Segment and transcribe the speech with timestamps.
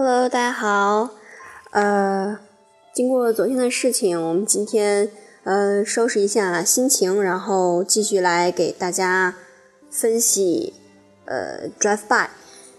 [0.00, 1.10] Hello，大家好。
[1.72, 2.38] 呃，
[2.92, 5.10] 经过昨天的事情，我们今天
[5.42, 9.34] 呃收拾一下心情，然后继续来给大家
[9.90, 10.72] 分析
[11.24, 12.28] 呃 Drive By。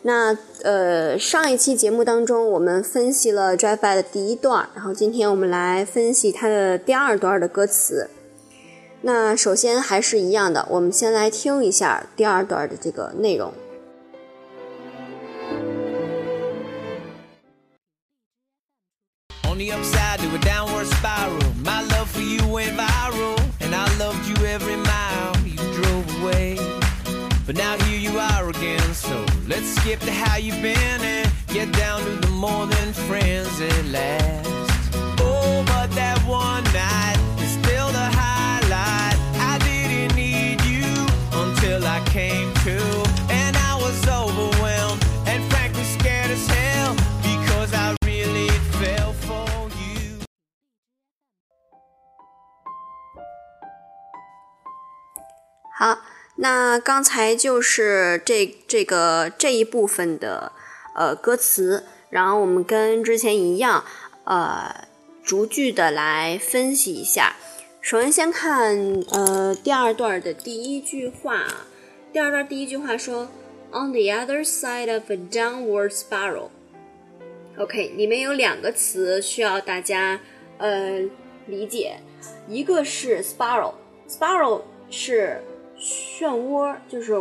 [0.04, 8.10] 那呃上一期节目当中，我们分析了 Drive By 的第一段，然后今天我们来分析它的第二段的歌词。
[9.02, 13.52] 那首先还是一样的，我们先来听一下第二段的这个内容。
[19.60, 24.46] The upside to a downward spiral, my love for you went viral, and I loved you
[24.46, 26.56] every mile you drove away.
[27.46, 31.70] But now here you are again, so let's skip to how you've been and get
[31.74, 34.50] down to the more than friends at last.
[35.20, 39.18] Oh, but that one night is still the highlight.
[39.52, 40.88] I didn't need you
[41.34, 42.80] until I came to,
[43.30, 44.59] and I was overwhelmed
[55.80, 56.02] 好，
[56.36, 60.52] 那刚才就是这这个这一部分的
[60.94, 63.86] 呃歌词，然后我们跟之前一样，
[64.26, 64.90] 呃，
[65.24, 67.38] 逐句的来分析一下。
[67.80, 68.78] 首先先看
[69.14, 71.46] 呃第二段的第一句话，
[72.12, 73.30] 第二段第一句话说
[73.72, 76.50] ，On the other side of a downward spiral。
[77.58, 80.20] OK，里面有两个词需要大家
[80.58, 81.00] 呃
[81.48, 82.02] 理解，
[82.50, 85.42] 一个是 spiral，spiral 是
[85.80, 87.14] 漩涡，就是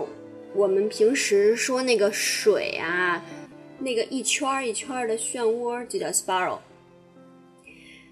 [0.52, 3.24] 我们平时说那个水啊，
[3.78, 6.58] 那个一圈一圈的漩涡就叫 spiral。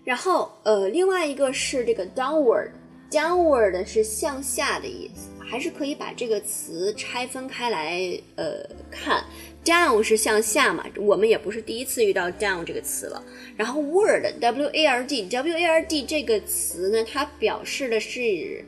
[0.05, 9.25] 然后呃，另外一个是这个 downward，downward 是向下的意思，还是可以把这个词拆分开来呃看。
[9.65, 13.21] down 是向下嘛，我们也不是第一次遇到 down 这个词了。
[13.57, 18.65] 然后 word，w a r d，w a r d 这个词呢，它表示的是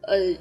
[0.00, 0.34] 呃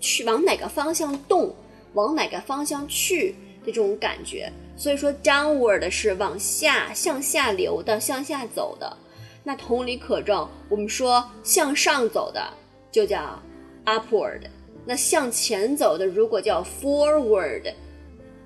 [0.00, 1.54] 去往哪个方向动，
[1.94, 3.32] 往哪个方向去
[3.64, 4.52] 的这种感觉。
[4.76, 8.96] 所以说 downward 是往下、向下流的、向下走的。
[9.42, 12.52] 那同理可证，我们说向上走的
[12.90, 13.40] 就叫
[13.84, 14.40] upward，
[14.84, 17.72] 那向前走的如果叫 forward，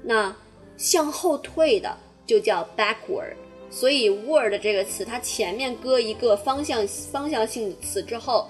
[0.03, 0.35] 那
[0.77, 3.35] 向后退的就叫 backward。
[3.71, 8.49] 所以 word 这个词，它前面搁一个方向方向性的词之后，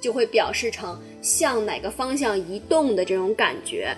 [0.00, 3.96] 就会表示成向哪个方向移动的这种感觉。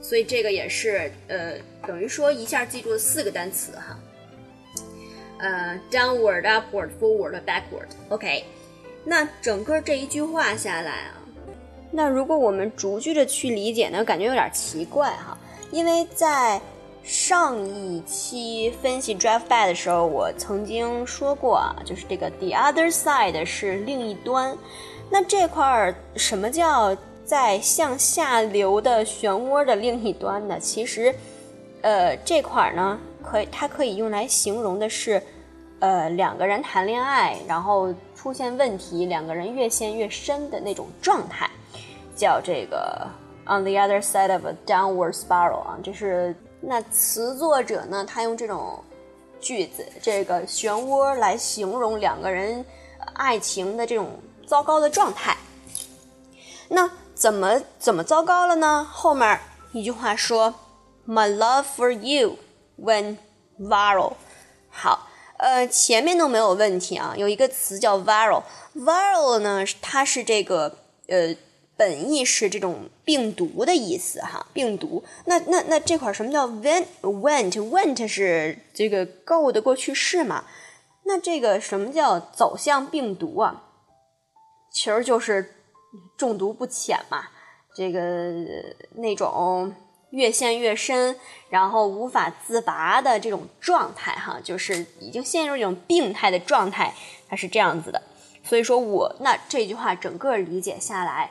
[0.00, 1.54] 所以这个也是呃，
[1.86, 3.98] 等于说一下记住了四个单词哈。
[5.38, 7.88] 呃，downward、upward、forward、backward。
[8.08, 8.44] OK，
[9.04, 11.14] 那整个这一句话下来啊，
[11.90, 15.36] 那如果我们逐句的去理解呢，感觉有点奇怪哈，
[15.70, 16.60] 因为在
[17.02, 24.56] 上一期分析 drive by 的时候，我曾经说过啊，就是这个 the other side 是另一端，
[25.14, 26.92] 那这块儿什么叫
[27.24, 30.58] 在向下流的漩涡的另一端呢？
[30.58, 31.14] 其实，
[31.82, 35.22] 呃，这块儿呢，可以它可以用来形容的是，
[35.78, 41.48] 呃，两个人谈恋爱，然后出现问题，两个人越陷越深的那种状态，
[42.16, 43.06] 叫这个
[43.46, 48.82] on the other side of a downward spiral 啊，这是那词作者呢，他用这种
[49.38, 52.64] 句子，这个漩涡来形容两个人
[53.12, 54.08] 爱情的这种
[54.46, 55.36] 糟糕的状态。
[56.68, 58.86] 那怎么怎么糟糕了呢？
[58.90, 59.40] 后面
[59.72, 60.54] 一句话说
[61.06, 62.38] ，My love for you
[62.80, 63.18] went
[63.60, 64.14] viral。
[64.70, 67.14] 好，呃，前面都没有问题啊。
[67.16, 71.36] 有一个词叫 viral，viral 呢，它是这个呃
[71.76, 75.04] 本意是这种病毒的意思哈，病毒。
[75.26, 80.44] 那那那这块什么叫 went went went 是这个 go 的过去式嘛？
[81.04, 83.63] 那这个什么叫走向病毒啊？
[84.74, 85.54] 其实就是
[86.16, 87.28] 中毒不浅嘛，
[87.76, 88.00] 这个
[88.96, 89.72] 那种
[90.10, 91.16] 越陷越深，
[91.48, 96.92] 然后无法自拔的这种状态哈，就是已经陷入一种病态的状态，
[97.28, 98.02] 它是这样子的。
[98.42, 101.30] 所以说我那这句话整个理解下来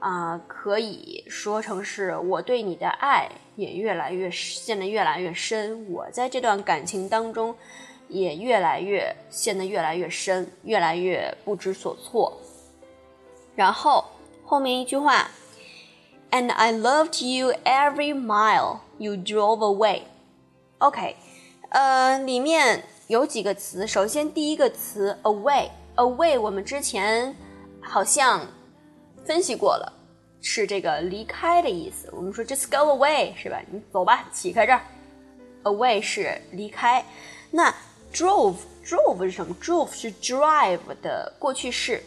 [0.00, 3.26] 啊、可以说成是我对你的爱
[3.56, 7.56] 也越来越陷得越来越深，我在这段感情当中
[8.08, 12.38] 也越来越陷得越来越深，越来越不知所措。
[13.54, 14.04] 然后
[14.44, 15.28] 后面一句话
[16.30, 20.02] ，And I loved you every mile you drove away。
[20.78, 21.16] OK，
[21.70, 23.86] 呃，里面有几个词。
[23.86, 27.34] 首先第一个词 away，away 我们之前
[27.80, 28.46] 好像
[29.24, 29.92] 分析过了，
[30.42, 32.10] 是这个离开的意思。
[32.12, 33.60] 我们说 just go away 是吧？
[33.70, 34.80] 你走吧，起开这儿。
[35.62, 37.04] away 是离开。
[37.50, 37.72] 那
[38.12, 42.02] drove drove 是什么？drove 是 drive 的过去式。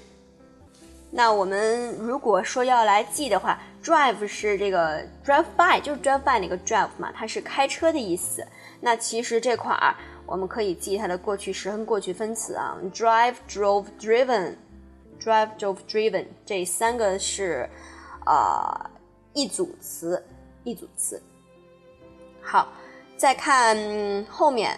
[1.09, 8.45] 那我们如果说要来记的话，drive 是这个 drive by，就是 drive by 那个 drive 嘛，它是开车的意思。
[8.81, 9.95] 那其实这块儿
[10.25, 14.55] 我们可以记它的过去时和过去分词啊，drive、drove、driven、
[15.19, 17.67] drive、drove、driven 这三个是
[18.25, 18.89] 啊、
[19.33, 20.21] 一组词，
[20.65, 21.21] 一组词。
[22.41, 22.67] 好，
[23.15, 23.77] 再看
[24.29, 24.77] 后面，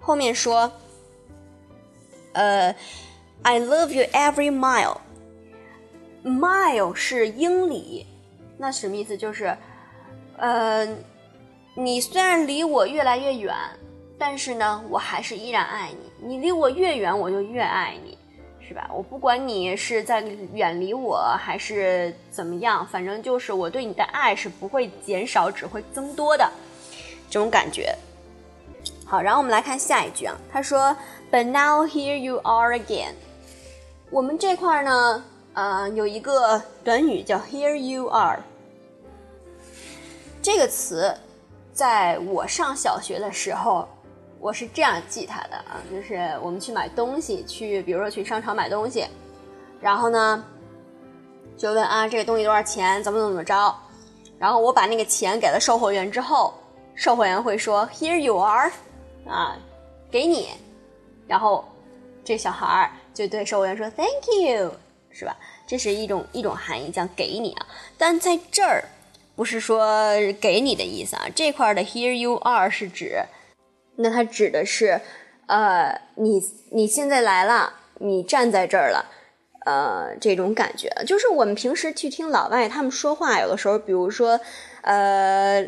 [0.00, 0.70] 后面说，
[2.32, 2.74] 呃
[3.42, 4.98] ，I love you every mile。
[6.24, 8.06] Mile 是英里，
[8.58, 9.16] 那什么意思？
[9.16, 9.56] 就是，
[10.36, 10.86] 呃，
[11.74, 13.54] 你虽然离我越来越远，
[14.18, 16.28] 但是呢，我还是依然爱你。
[16.28, 18.18] 你离我越远，我就越爱你，
[18.60, 18.90] 是吧？
[18.92, 20.20] 我不管你是在
[20.52, 26.50] 远离我，还是怎么样，反正就是我对你的爱是不会减少，只会增多的
[27.30, 27.94] 这种感觉。
[29.06, 30.94] 好，然后我们来看下一句啊，他说
[31.32, 33.14] ：“But now here you are again。”
[34.10, 35.24] 我们这块呢，
[35.54, 38.40] 呃，有一个短语叫 “here you are”。
[40.40, 41.12] 这个词，
[41.72, 43.86] 在我上小学的时候，
[44.38, 49.06] 我是这样记它的啊，就是我们去买东西，去比如说去商场买东西，
[49.80, 50.44] 然后呢，
[51.56, 53.74] 就问啊这个东西多少钱，怎么怎么怎么着，
[54.38, 56.54] 然后我把那个钱给了售货员之后，
[56.94, 58.70] 售货员会说 “here you are”，
[59.26, 59.58] 啊，
[60.10, 60.50] 给你，
[61.26, 61.64] 然后
[62.24, 64.70] 这小孩儿就对售货员说 “thank you”，
[65.12, 65.36] 是吧？
[65.66, 67.66] 这是一种一种含义，叫给你啊。
[67.98, 68.84] 但在这儿
[69.36, 73.22] 不是说给你的意思啊，这块的 “here you are” 是指，
[73.96, 75.00] 那它指的是，
[75.46, 76.42] 呃，你
[76.72, 79.06] 你现在来了，你站在这儿了。
[79.66, 84.40] 呃，这种感觉就是我们平时去听老外他们说话，有的时候，比如说，
[84.80, 85.62] 呃，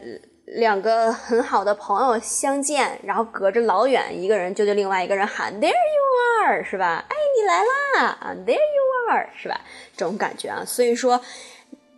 [0.55, 7.05] 两个很好的朋友相见，然后隔着老远，一个人就对另外一个人喊 “There you are”，是吧？
[7.09, 9.61] 哎，你来啦啊，There you are，是吧？
[9.97, 11.21] 这种感觉啊，所以说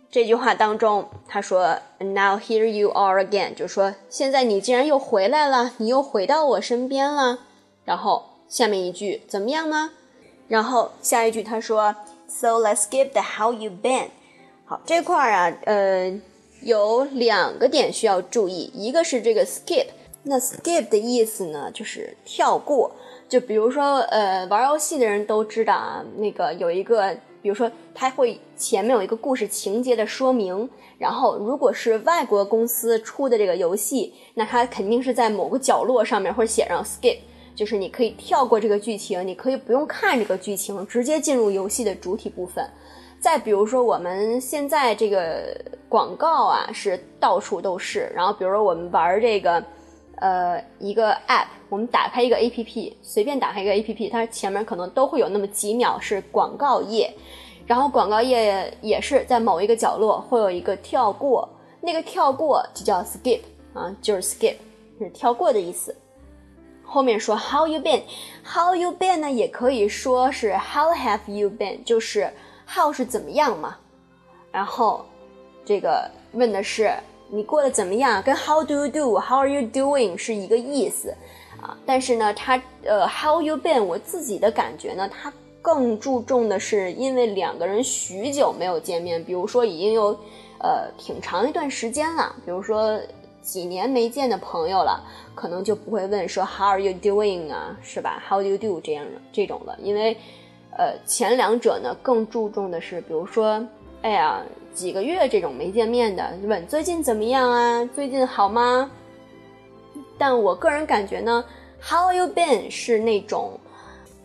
[0.09, 7.39] 这句话当中，他说 “Now here you are again”，就是说现在你竟然又回来了，你又回到我身边了。
[7.83, 9.91] 然后下面一句怎么样呢？
[10.47, 11.95] 然后下一句他说
[12.27, 14.09] ，So let's skip the how you been。
[14.65, 16.19] 好，这块儿啊，呃，
[16.65, 19.85] 有两个点需要注意，一个是这个 skip，
[20.23, 22.91] 那 skip 的意思呢，就是跳过。
[23.29, 30.67] 就比如说，呃，玩游戏的人都知道啊，那个有一个，比如说，它会前面有一个故事情节的说明，
[30.97, 37.19] 然后如果是外国公司出的这个游戏，那它肯定是在某个角落上面会写上 skip。
[37.55, 42.67] 就是你可以跳过这个剧情，你可以不用看这个剧情，直接进入游戏的主体部分。
[43.25, 49.65] 再比如说，我们现在这个广告啊是到处都是，然后比如说我们玩这个，
[50.17, 57.11] 呃，一个 app，我们打开一个 app，随便打开一个 app，它前面可能都会有那么几秒是广告页，
[57.65, 61.49] 然后广告页也是在某一个角落会有一个跳过，
[61.81, 63.39] 那个跳过就叫 skip
[63.73, 64.53] 啊，就是 skip，
[64.99, 65.95] 是跳过的意思。
[66.83, 69.31] 后面说 How you been？How you been 呢？
[69.31, 71.83] 也可以说是 How have you been？
[71.83, 72.31] 就是
[72.67, 73.77] How 是怎么样嘛？
[74.51, 75.05] 然后
[75.65, 76.91] 这个问的是
[77.29, 78.21] 你过得怎么样？
[78.23, 80.17] 跟 How do you do？How are you doing？
[80.17, 81.15] 是一个意思
[81.61, 81.77] 啊。
[81.85, 83.83] 但是呢，它呃 How you been？
[83.83, 90.17] 我自己的感觉呢，它更注重的是因为两个人许久没有见面，比如说已经有
[90.59, 92.99] 呃挺长一段时间了，比如说。
[93.45, 94.99] 几年没见的朋友了，
[95.35, 100.17] 可能就不会问说 How are you doing 啊，是吧？How do you do 这样的这种了，因为，
[100.77, 103.65] 呃，前两者呢更注重的是，比如说，
[104.01, 104.41] 哎呀，
[104.73, 107.89] 几个月这种没见面的，问最近怎么样啊？
[107.95, 108.91] 最近好吗？
[110.17, 111.43] 但我个人感觉呢
[111.81, 113.59] ，How you been 是那种，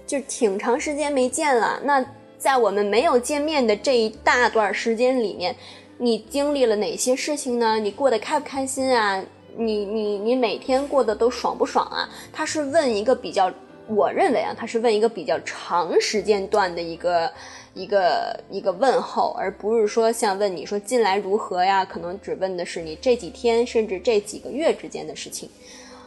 [0.06, 1.80] 就挺长时间没见了。
[1.84, 2.04] 那
[2.36, 5.54] 在我们没有见面的这一大段时间里面。
[6.02, 7.78] 你经历了哪些事情呢？
[7.78, 9.22] 你过得开不开心啊？
[9.54, 12.08] 你你你每天过得都爽不爽啊？
[12.32, 13.52] 他是问一个比较，
[13.94, 17.32] 我认为啊，他是问一个比较长时间段的一个
[17.74, 21.84] 一个一个问候，而不是说像问你说近来如何呀？
[21.84, 25.50] 可能只问的是你这几天甚至这几个月之间的事情。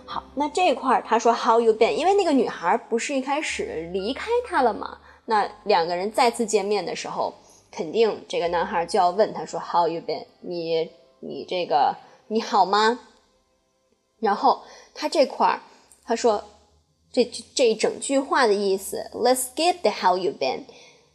[0.06, 1.92] 好，那这块儿他说 How you been？
[1.92, 4.98] 因为那个女孩不是一开始离开他了嘛？
[5.26, 7.34] 那两个人再次见面的时候。
[7.76, 10.28] 肯定这个男孩就要问他说 How you been？
[10.42, 11.96] 你你这个
[12.28, 13.00] 你好吗？
[14.20, 14.62] 然后
[14.94, 15.60] 他这块儿
[16.06, 16.44] 他说
[17.14, 20.64] 这这整句话的意思，Let's get the How you been，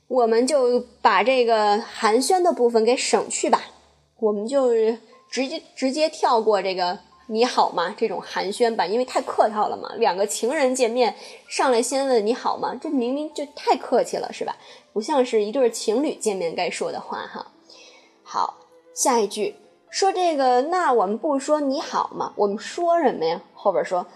[0.07, 3.65] 我们就把这个寒暄的部分给省去吧，
[4.21, 4.71] 我们就
[5.29, 9.93] 直接直接跳过这个你好吗这种寒暄吧，因为太客套了嘛。
[9.97, 11.17] 两个情人见面
[11.49, 14.57] 上来先问你好吗，这明明就太客气了，是吧？
[14.93, 17.51] 不像是一对情侣见面该说的话哈。
[18.23, 18.59] 好，
[18.95, 19.57] 下一句
[19.91, 22.33] 说这个，那我们不说你好吗？
[22.37, 23.43] 我们说什么呀？
[23.53, 24.07] 后边说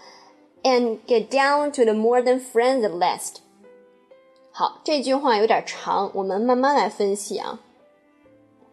[0.63, 3.35] ，and get down to the more than friends last。
[4.51, 7.59] 好，这句话有点长，我们慢慢来分析啊。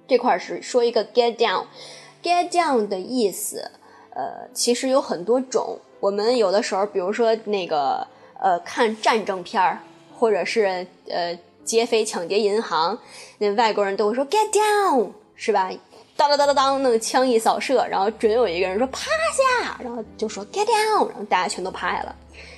[0.07, 3.71] 这块是说一个 get down，get down 的意思，
[4.11, 5.79] 呃，其实有很多种。
[6.01, 8.07] 我们有的时候，比如说那个
[8.41, 9.81] 呃，看战争片儿，
[10.19, 12.99] 或者是呃劫匪抢劫银行，
[13.39, 15.71] 那外国人都会说 get down，是吧？
[16.21, 22.15] 当当当当当，那个枪一扫射，然后准有一个人说趴下，然后就说 get down，然后大家全都趴下了，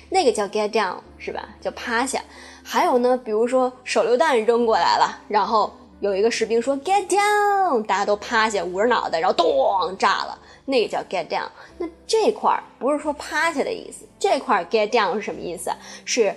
[0.09, 1.47] 那个叫 get down，是吧？
[1.61, 2.21] 叫趴下。
[2.61, 11.47] 还有呢，比如说手榴弹扔过来了，然后有一个士兵说 get down，大家都趴下捂着脑袋，然后咚炸了，那个叫 get down。
[11.77, 15.71] 那这块儿不是说趴下的意思，这块 get down 是什么意思？
[16.03, 16.35] 是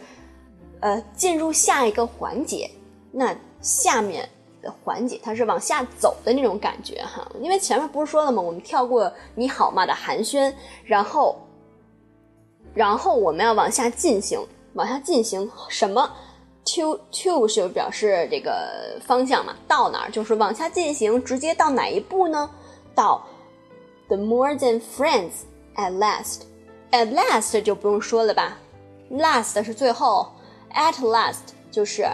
[0.78, 2.70] 呃进入下一个环节，
[3.10, 4.28] 那下面
[4.66, 7.26] 的环节它是往下走的那种感觉哈。
[7.40, 8.42] 因为前面不是说了吗？
[8.42, 10.52] 我们跳过你好吗的寒暄，
[10.84, 11.36] 然后
[12.74, 14.38] 然后我们要往下进行。
[14.74, 16.10] 往下进行什么
[16.66, 19.56] ？to to 是表示这个方向嘛？
[19.66, 22.50] 到哪儿就是往下进行，直接到哪一步呢？
[22.94, 23.24] 到
[24.08, 25.32] the more than friends
[25.76, 26.42] at last。
[26.90, 28.58] at last 就不用说了吧
[29.10, 30.30] ？last 是最后
[30.74, 32.06] ，at last 就是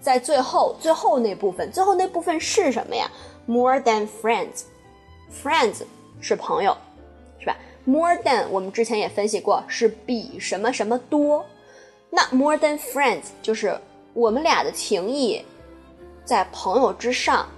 [0.00, 1.70] 在最后最后那部分。
[1.70, 3.10] 最后那部分是什么呀
[3.46, 4.62] ？more than friends。
[5.42, 5.82] friends
[6.20, 6.76] 是朋友，
[7.38, 11.44] 是吧？more than 我们之前也分析过，是比什么什么多。
[12.10, 13.78] 那 more than friends 就是
[14.12, 15.44] 我们俩的情谊
[16.24, 17.48] 在朋友之上，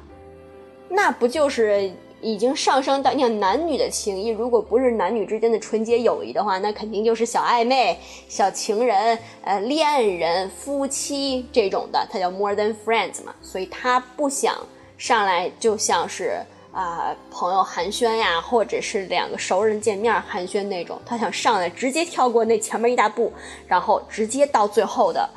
[0.89, 1.91] 那不就是
[2.23, 7.99] 已经上升到你看男女的情谊，如果不是男女之间的纯洁友谊的话，那肯定就是小暧昧、
[8.29, 14.57] 小情人、呃恋人、夫妻这种的，它叫 more than friends 嘛，所以他不想
[14.97, 16.41] 上来就像是。
[16.75, 23.31] 啊，朋友寒暄呀，或者是两个熟人见面寒暄那种，他想上来直接跳过那前面一大步，
[23.67, 25.29] 然后直接到最后的。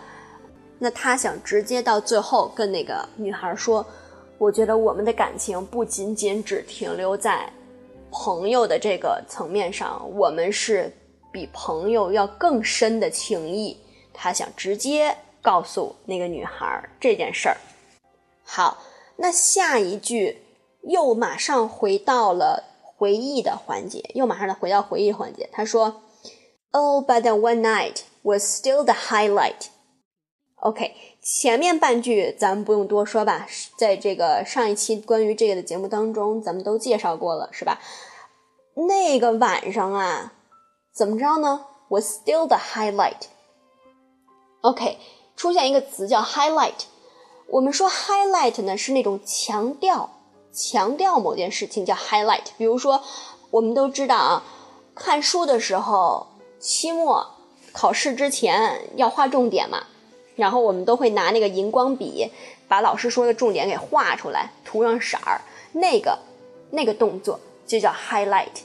[0.80, 3.86] 那他想直接到最后跟那个女孩说
[4.38, 7.52] ：“我觉得我们的感情不仅仅只停留在
[8.12, 10.92] 朋友的这个层面上，我们是
[11.32, 13.78] 比朋友要更深的情谊。”
[14.14, 17.58] 他想直接告诉那个女孩这件事儿。
[18.44, 18.84] 好，
[19.18, 20.42] 那下一句。
[20.88, 25.50] 又马上回到了回忆的环节，又马上的回到回忆环节。
[25.52, 26.04] 他说
[26.70, 29.70] ：“Oh, but that one night was still the highlight.”
[30.58, 30.94] OK，
[31.26, 37.82] 前面半句咱们不用多说吧，在这个上一期关于这个的节目当中，咱们都介绍过了，是吧？
[38.76, 40.34] 那个晚上啊，
[40.94, 43.24] 怎么着呢？Was still the highlight.
[44.62, 45.00] OK，
[45.36, 46.84] 出现一个词叫 highlight。
[47.48, 50.12] 我们说 highlight 呢是那种强调。
[50.54, 52.46] 强调某件事情叫 highlight。
[52.56, 53.04] 比如说，
[53.50, 54.44] 我们都知道啊，
[54.94, 56.28] 看书的时候，
[56.60, 57.32] 期末
[57.74, 59.88] 考试之前要画重点嘛，
[60.36, 62.32] 然后我们都会拿那个荧光笔
[62.68, 65.42] 把老师说的重点给画出来，涂上色儿，
[65.74, 66.18] 那个
[66.72, 68.56] 那个动作就叫 highlight。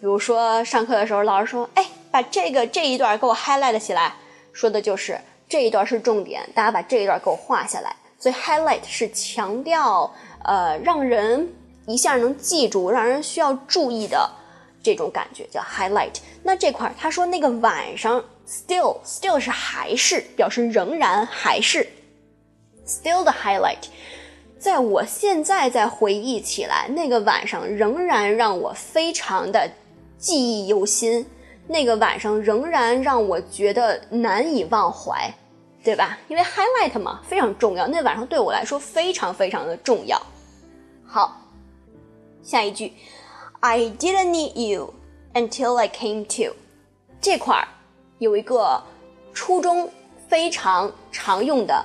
[0.00, 4.14] 比如说上课的时候，老师说：“哎，把这个这一段给我 highlight 起来。”
[4.52, 7.94] 说的就是这一段是重点，大家把这一段给我画下来。
[8.18, 10.12] 所以 highlight 是强调。
[10.48, 11.52] 呃，让人
[11.86, 14.30] 一下能记住，让人需要注意的
[14.80, 16.14] 这种感觉叫 highlight。
[16.44, 21.86] 那这块他说那个晚上 still still 是还是表示仍然还是
[22.86, 23.88] still 的 highlight。
[24.58, 29.70] 在我现在再回忆起来，那个晚上仍然让我非常的
[30.18, 31.26] 记忆犹新，
[31.68, 35.32] 那个晚上仍然让我觉得难以忘怀，
[35.84, 36.18] 对吧？
[36.26, 37.86] 因为 highlight 嘛，非常重要。
[37.86, 40.20] 那晚上对我来说非常非常的重要。
[41.04, 41.40] 好，
[42.42, 42.92] 下一句
[43.60, 44.94] ，I didn't need you
[45.34, 46.56] until I came to。
[47.20, 47.68] 这块儿
[48.18, 48.82] 有一个
[49.32, 49.88] 初中
[50.28, 51.84] 非常常用的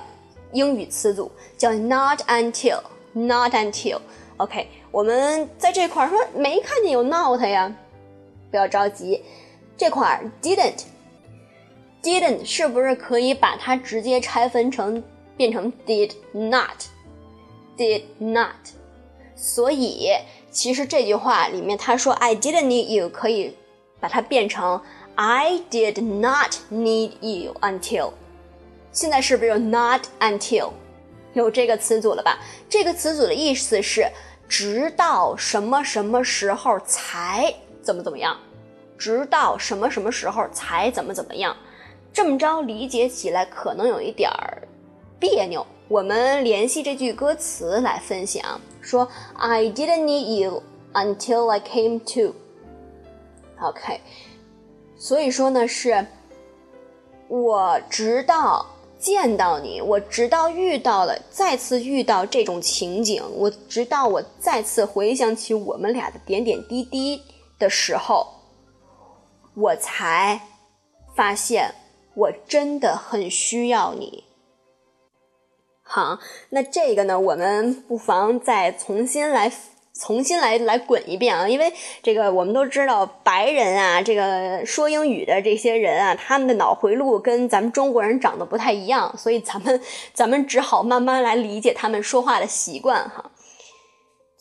[0.52, 3.98] 英语词组，叫 not until，not until。
[4.38, 7.72] OK，我们在这块儿说没看见有 not 呀，
[8.50, 9.22] 不要着急，
[9.76, 15.02] 这块儿 didn't，didn't 是不是可以把它直接拆分成
[15.36, 18.54] 变成 did not，did not。
[19.36, 20.08] 所以，
[20.50, 23.54] 其实这句话里面他说 "I didn't need you" 可以
[24.00, 24.80] 把它变成
[25.24, 28.10] "I did not need you until"。
[28.90, 30.72] 现在是不是有 "not until"
[31.34, 32.40] 有这个词组了吧？
[32.68, 34.10] 这个词组的意思是
[34.48, 38.36] 直到什么什么时候才怎么怎么样，
[38.98, 41.56] 直到什么什么时候才怎么怎么样。
[42.12, 44.66] 这么着理解起来可能有一点儿
[45.20, 45.64] 别扭。
[45.86, 50.64] 我们联系这句歌词来分享，说 I didn't need you
[50.94, 52.34] until I came to。
[53.60, 54.00] OK，
[55.02, 56.06] 所以说呢是，
[57.26, 58.64] 我直到
[59.00, 67.20] 见到你，我直到遇到了，再次遇到这种情景，我直到我再次回想起我们俩的点点滴滴
[67.58, 68.28] 的时候，
[69.56, 70.40] 我才
[71.16, 71.74] 发现
[72.14, 74.22] 我真的很需要你。
[75.82, 79.52] 好，那这个呢，我们不妨再重新来。
[80.00, 81.46] 重新来来滚一遍啊！
[81.46, 81.72] 因为
[82.02, 89.80] 这个我们都知道，白人啊，这个说英语的这些人啊，他们的脑回路跟咱们中国人长得不太一样，所以咱们
[90.14, 93.30] 咱们只好慢慢来理解他们说话的习惯哈。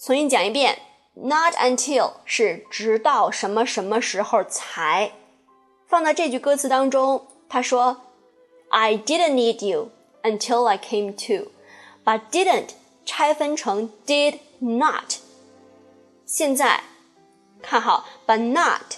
[0.03, 0.79] 重新讲一遍
[1.15, 5.11] ，Not until 是直到什么什么时候才
[5.85, 7.27] 放到这句歌词当中。
[7.49, 7.97] 他说
[8.69, 9.89] ，I didn't need you
[10.23, 11.51] until I came to，
[12.05, 12.69] 把 didn't
[13.05, 15.17] 拆分成 did not。
[16.31, 16.81] 现在
[17.61, 18.95] 看好，把 not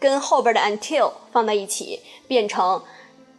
[0.00, 2.82] 跟后边的 until 放在一起，变成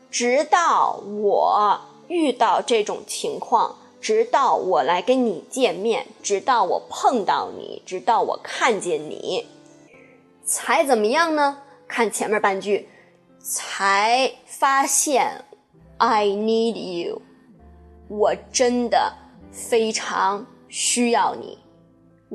[0.09, 9.45] 直到我遇到这种情况，直到我来跟你见面，直到我碰到你，直到我看见你，
[10.45, 11.63] 才怎么样呢？
[11.89, 12.87] 看前面半句，
[13.41, 15.43] 才发现
[15.97, 17.21] I need you，
[18.07, 19.13] 我真的
[19.51, 21.59] 非常需要你。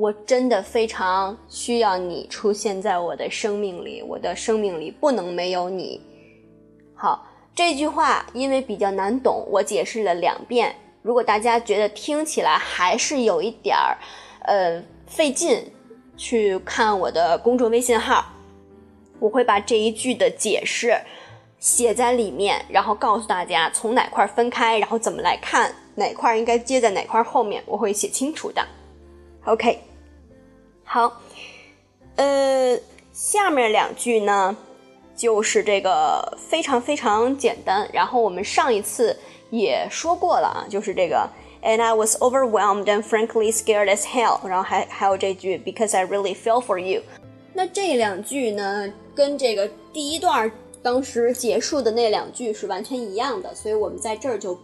[0.01, 6.01] 我真的非常需要你出现在我的生命里，我的生命里不能没有你。
[6.95, 10.75] 好，这句话因为比较难懂，我解释了两遍。
[11.03, 13.95] 如果大家觉得听起来还是有一点儿，
[14.45, 15.71] 呃，费劲，
[16.17, 18.25] 去看我的公众微信号，
[19.19, 20.99] 我会把这一句的解释
[21.59, 28.67] 写在里面，然后告诉大家从哪块分开，然后怎么来看哪块应该接在哪块后面，我会写清楚的。
[29.45, 29.90] OK。
[30.93, 31.21] 好，
[32.17, 32.77] 呃，
[33.13, 34.57] 下面两句呢，
[35.15, 37.89] 就是这个非常非常简单。
[37.93, 39.17] 然后我们上一次
[39.51, 41.25] 也说过了啊，就是这个
[41.63, 44.45] ，and I was overwhelmed and frankly scared as hell。
[44.45, 47.03] 然后还还有这句，because I really feel for you。
[47.53, 50.51] 那这两句呢，跟这个第一段
[50.83, 54.59] 当时结束的那两句是完全一样的，所以我们在这儿就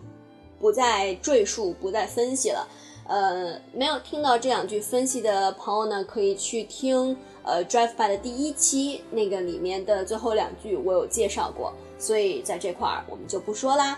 [0.59, 2.67] 不再赘述，不再分析了。
[3.07, 13.97] 呃，没有听到这两句分析的朋友呢，可以去听呃 Drive By 的第一期，那个里面的最后两句我有介绍过，所以在这块儿我们就不说啦。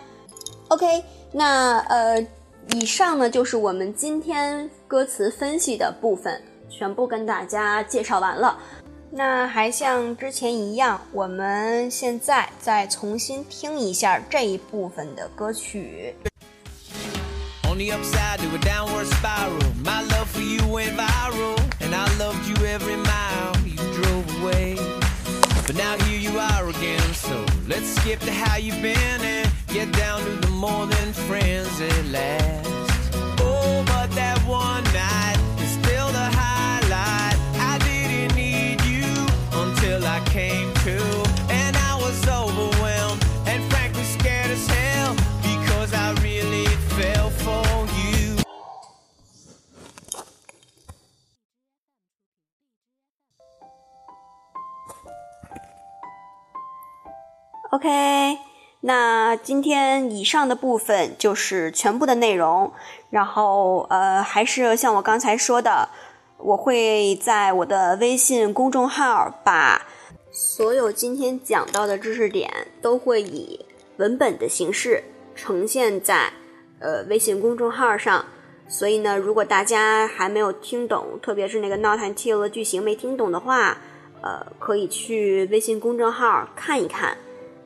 [0.67, 2.24] OK，那呃，
[2.76, 8.58] 以上呢就是我们今天歌词分析的部分，全部跟大家介绍完了。
[9.10, 16.13] 那还像之前一样，我们现在再重新听一下这一部分的歌曲。
[17.80, 19.74] The upside to a downward spiral.
[19.86, 24.76] My love for you went viral, and I loved you every mile you drove away.
[25.65, 29.94] But now here you are again, so let's skip to how you've been and get
[29.94, 33.15] down to the more than friends at last.
[33.39, 35.49] Oh, but that one night
[57.80, 58.38] OK，
[58.82, 62.74] 那今天以上的部分就是全部的内容。
[63.10, 65.88] 然后，呃，还是像我刚才说的，
[66.39, 69.88] 我会在我的微信公众号把
[70.30, 73.65] 所有今天讲到的知识点都会以
[73.96, 75.02] 文本的形式
[75.34, 76.34] 呈现在
[76.82, 78.26] 呃微信公众号上。
[78.68, 83.78] 所以呢，如果大家还没有听懂，特别是那个 not until 的句型没听懂的话，
[84.22, 87.18] 呃，可以去微信公众号看一看。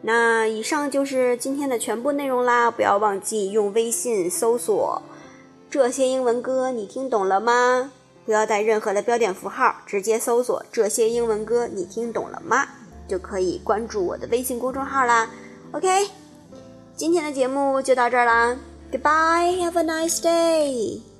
[0.05, 2.69] 那以上就是今天的全部内容啦！
[2.69, 5.01] 不要忘记用微信搜索
[5.71, 7.91] “这些英文歌”，你听懂了吗？
[8.25, 12.67] 不要带任何的标点符号，直接搜索“这些英文歌”，你听懂了吗？
[13.07, 15.29] 就可以关注我的微信公众号啦。
[15.71, 16.09] OK，
[16.97, 18.57] 今天的节目就到这儿啦
[18.91, 21.12] ，Goodbye，Have a nice day。